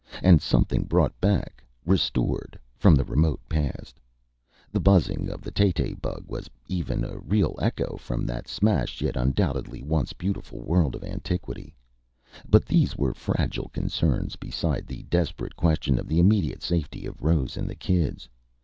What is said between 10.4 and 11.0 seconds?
world